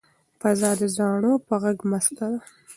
فضا 0.41 0.71
د 0.79 0.83
زاڼو 0.95 1.33
په 1.47 1.55
غږ 1.61 1.77
مسته 1.91 2.25
ده. 2.31 2.39